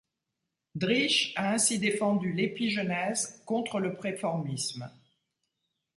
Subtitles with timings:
[0.73, 4.89] Driesch a ainsi défendu l'épigenèse contre le préformisme.